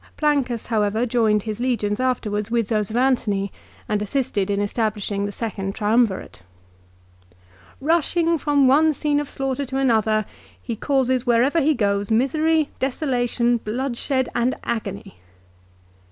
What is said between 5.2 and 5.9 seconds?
the second